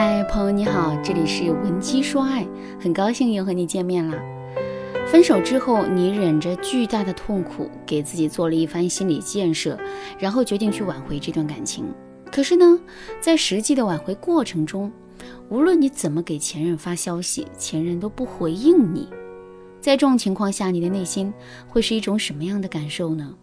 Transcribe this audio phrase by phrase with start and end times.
[0.00, 2.46] 嗨，朋友你好，这里是文姬说爱，
[2.80, 4.16] 很高兴又和你见面啦。
[5.08, 9.76] 分手之后，你忍着巨大的痛苦，给自己做了一番心理建设，
[10.16, 11.84] 然后决定去挽回这段感情。
[12.30, 12.78] 可是呢，
[13.20, 14.92] 在实际的挽回过程中，
[15.48, 19.08] 无论你怎么给前任发消息，前任都不回应你。
[19.80, 21.34] 在这种情况下，你的内心
[21.66, 23.34] 会是一种什么样的感受呢？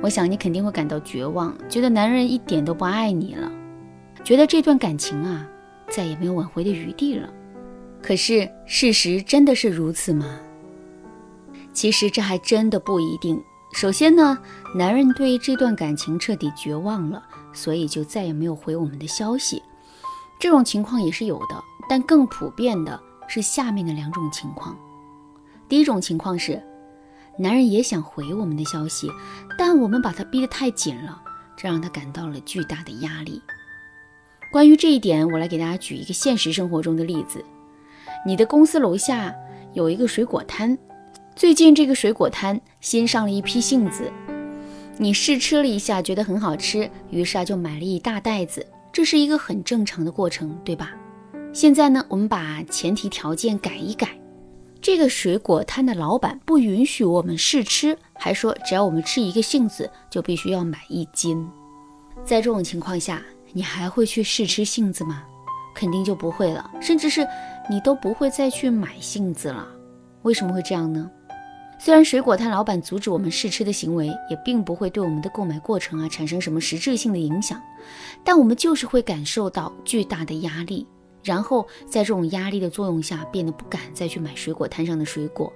[0.00, 3.52] 我想你肯定会感到绝望，觉得男人一点都不爱你了。
[4.26, 5.46] 觉得这段感情啊，
[5.88, 7.32] 再也没有挽回的余地了。
[8.02, 10.40] 可是事实真的是如此吗？
[11.72, 13.40] 其实这还真的不一定。
[13.72, 14.36] 首先呢，
[14.74, 19.62] 男人对这段感情彻底绝望了，所以就再也没有回我们的消息。
[20.40, 24.76] 这种情况也是有的，但更普遍的是下面的两种情况。
[25.68, 26.60] 第一种情况是，
[27.38, 29.08] 男人也想回我们的消息，
[29.56, 31.22] 但我们把他逼得太紧了，
[31.56, 33.40] 这让他感到了巨大的压力。
[34.50, 37.44] 关于这一点，我来给大家举一个现实生活中的例子。
[38.24, 39.34] 你的公司楼下
[39.74, 40.76] 有一个水果摊，
[41.34, 44.10] 最近这个水果摊新上了一批杏子，
[44.96, 48.66] 你试吃了一下，觉得很好吃，于是啊就买了一大袋子。
[48.92, 50.92] 这是一个很正常的过程，对吧？
[51.52, 54.08] 现在呢，我们把前提条件改一改。
[54.80, 61.46] 这个水果摊的老板不允许我们试吃，还说只要我们吃一个杏子，就必须要买一斤。
[62.24, 63.22] 在这种情况下，
[63.56, 65.22] 你还会去试吃杏子吗？
[65.74, 67.26] 肯定就不会了，甚至是
[67.70, 69.66] 你都不会再去买杏子了。
[70.24, 71.10] 为什么会这样呢？
[71.78, 77.58] 虽然水果摊老板阻止我们试吃的行为，也并不会对我们的购买过程啊产生什么实质性的影响，
[78.22, 80.86] 但我们就是会感受到巨大的压力，
[81.24, 85.50] 然后在这种压力的作用下，变得不敢再去买水果摊上的水果。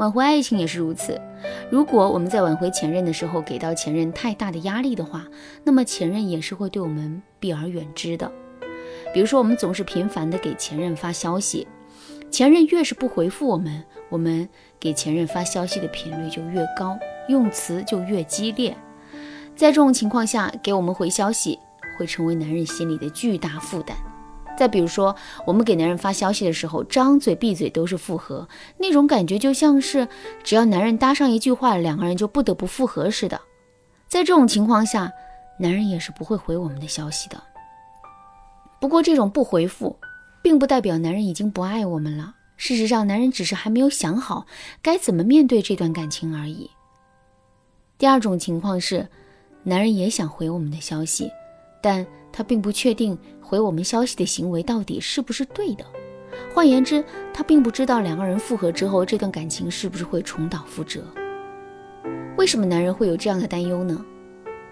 [0.00, 1.20] 挽回爱情也是如此。
[1.70, 5.26] 如果我们在挽回前任的时候给到前任太大的压力的话，
[5.62, 8.32] 那么前任也是会对我们避而远之的。
[9.12, 11.68] 比如说，我们总是频繁的给前任发消息，
[12.30, 14.48] 前任越是不回复我们，我们
[14.80, 16.98] 给前任发消息的频率就越高，
[17.28, 18.74] 用词就越激烈。
[19.54, 21.58] 在这种情况下，给我们回消息
[21.98, 23.94] 会成为男人心里的巨大负担。
[24.60, 25.16] 再比如说，
[25.46, 30.06] 我们给男人发消息的时候，张嘴闭嘴都是复合，那种感觉就像是
[30.44, 33.40] 只要男人搭上一句话，两个人就不得不复合似的。
[34.06, 35.10] 在这种情况下，
[35.58, 37.42] 男人也是不会回我们的消息的。
[38.78, 39.96] 不过，这种不回复，
[40.42, 42.34] 并不代表男人已经不爱我们了。
[42.58, 44.44] 事实上，男人只是还没有想好
[44.82, 46.70] 该怎么面对这段感情而已。
[47.96, 49.08] 第二种情况是，
[49.62, 51.30] 男人也想回我们的消息，
[51.82, 53.16] 但他并不确定。
[53.40, 55.84] 回我们消息的行为到底是不是对的？
[56.54, 57.04] 换言之，
[57.34, 61.02] 他并不知道两个人复合之后，这段感情是不是会重蹈覆辙。
[62.36, 64.04] 为什么男人会有这样的担忧呢？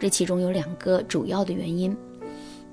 [0.00, 1.96] 这其中有两个主要的原因。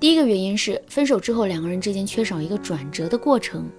[0.00, 3.70] 第一个原因是，分手之后两个人之间缺少一个转折的过程。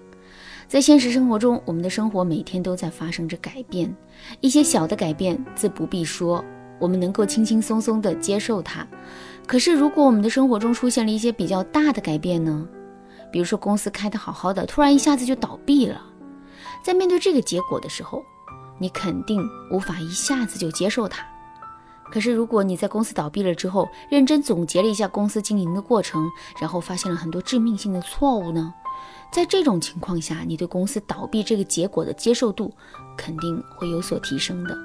[0.66, 3.94] 在现实生活中，我们的生活每天都在发生着改变，
[4.40, 6.44] 一些小的改变自不必说，
[6.80, 8.88] 我们能够轻轻松松地接受它。
[9.46, 12.68] 可是，如果我们的生活中出现了一些比较大的改变呢？
[13.32, 16.02] 比如说，公司开得好好的，突然一下子就倒闭了，
[16.84, 18.24] 在面对这个结果的时候，
[18.80, 21.26] 你肯定无法一下子就接受它。
[22.12, 28.74] 可是，如果你在公司倒闭了之后，认真总结了一下公司经营的过程，然后发现了很多致命性的错误呢？
[29.32, 32.72] 在这种情况下，你对公司倒闭这个结果的接受度
[33.18, 34.78] 肯定会有所提升的。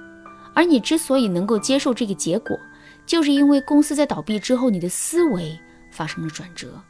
[0.55, 2.59] 而你之所以能够接受这个结果，
[3.09, 5.59] 就是因为公司在倒闭之后，你的思维
[5.91, 6.81] 发生了转折，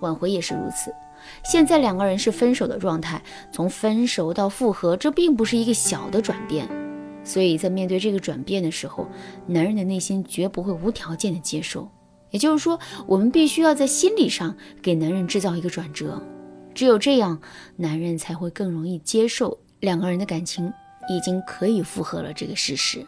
[0.00, 0.92] 挽回也是如此。
[1.44, 6.68] 现在两个人是分手的状态，从分手到复合，这并不是一个小的转变。
[7.22, 9.06] 所以在面对这个转变的时候，
[9.46, 11.88] 男人的内心绝不会无条件的接受。
[12.30, 16.20] 也就是说，我们必须要在心理上给男人制造一个转折，
[16.74, 17.40] 只有这样，
[17.76, 20.72] 男人才会更容易接受两个人的感情
[21.08, 23.06] 已经可以复合了这个事实。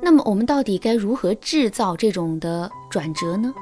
[0.00, 3.52] 那么我们到底该如何制造这种的转折呢？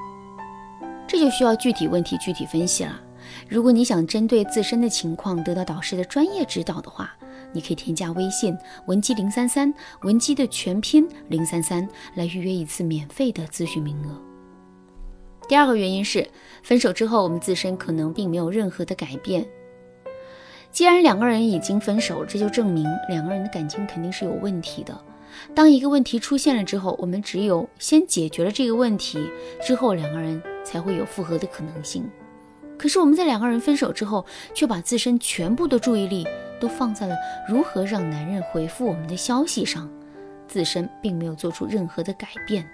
[1.06, 3.00] 这就需要具体问题具体分析了。
[3.48, 7.10] 如果你想针对自身的情况得到导师的专业指导的话，
[7.52, 8.56] 你可以添加微信
[8.86, 9.72] 文姬零三三，
[10.02, 14.20] 文姬的全拼零三三，来预约一次免费的咨询名额。
[15.48, 16.28] 第二个原因是，
[16.62, 19.46] 分手之后我们自身可能并没有任何的改变。
[20.70, 24.98] 既然两个人已经分手，这就证明两个人的感情肯定是有问题的。
[25.54, 29.18] 当一个问题出现了之后，我们只有先解决了这个问题
[29.62, 32.08] 之后，两个人才会有复合的可能性。
[32.78, 34.24] 可是我们在两个人分手之后，
[34.54, 36.26] 却把自身全部的注意力
[36.60, 37.16] 都放在了
[37.48, 39.90] 如何让男人回复我们的消息上，
[40.46, 42.68] 自身并没有做出任何的改变。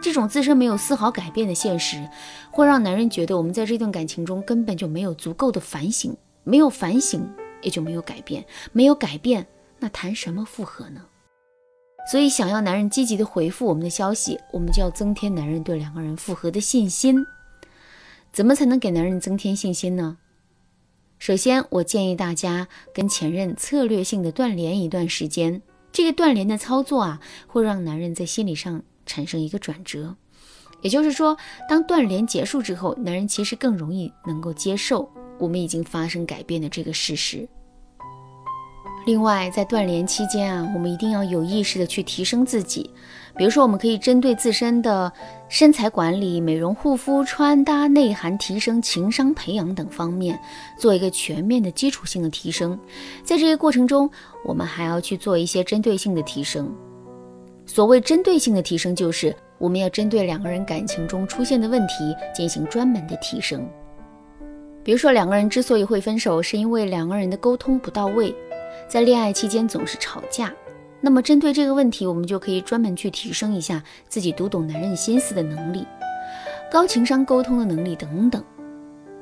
[0.00, 2.08] 这种自身没有丝毫改变的现实，
[2.50, 7.28] 会让男人觉得我们在这段感情中根本就没有足够的反省，没有反省
[7.62, 9.46] 也就没有改变，没有改变，
[9.78, 11.02] 那谈什么复合呢？
[12.10, 17.22] 所以，想要男人积极的回复我们的消息，我们就要增添男人对两个人复合的信心。
[18.32, 20.16] 怎么才能给男人增添信心呢？
[21.18, 25.60] 首先，我建议大家跟前任策略性的断联一段时间。
[25.92, 30.16] 这个断联的操作啊，会让男人在心理上产生一个转折。
[30.80, 31.36] 也就是说，
[31.68, 37.48] 当断联结束之后，男人其实更容易能够接受我们已经发生改变的这个事实。
[39.08, 42.90] 另外，在断联期间啊，我们一定要有意识的去提升自己。
[43.38, 45.10] 比如说，我们可以针对自身的
[45.48, 50.38] 身材管理、美容护肤、穿搭、内涵提升、情商培养等方面，
[50.76, 52.78] 做一个全面的基础性的提升。
[53.24, 54.10] 在这个过程中，
[54.44, 56.70] 我们还要去做一些针对性的提升。
[57.64, 63.66] 所谓针对性的提升，就是我们要针对两个人感情中出现的问题进行专门的提升。
[64.84, 68.34] 比如说，两个人之所以会分手，是因为两个人的沟通不到位，
[68.86, 70.52] 在恋爱期间总是吵架。
[71.00, 75.86] 那么，针对这个问题，我们就可以专门去提升一下自己读懂男人心思的能力、
[76.70, 78.44] 高情商沟通的能力等等。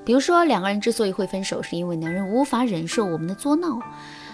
[0.05, 3.79] 比如说，两个人之所以会分手，是因为男人无法忍受我们的作闹。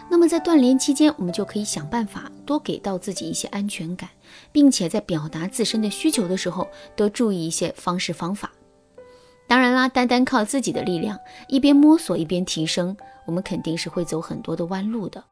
[0.09, 4.11] 那么，在断联期间，我们就可以想办法多给到自己一些安全感，
[4.53, 8.53] 并且在表达自身的需求的时候，多注意一些方式方法。
[9.53, 12.97] 当然啦，单单靠自己的力量，一边摸索一边提升，
[13.27, 15.23] 我们肯定是会走很多的弯路的。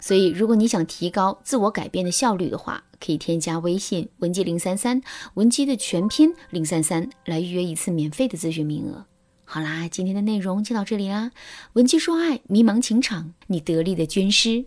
[0.00, 5.00] 所以，如果你想提高自我改变的效率的话，可以添加微信文姬零三三，
[5.34, 9.06] 文姬的全拼零三三，来预约一次免费的咨询名额。
[9.44, 11.30] 好啦，今天的内容就到这里啦，
[11.74, 14.64] 文姬说爱，迷茫情场，你得力的军师。